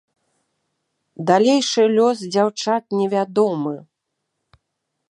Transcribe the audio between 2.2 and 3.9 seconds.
дзяўчат невядомы.